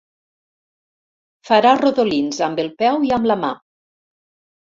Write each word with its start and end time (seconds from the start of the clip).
Farà 1.49 1.73
rodolins 1.81 2.41
amb 2.47 2.61
el 2.65 2.71
peu 2.81 2.99
i 3.09 3.13
amb 3.19 3.31
la 3.33 3.39
mà. 3.45 3.51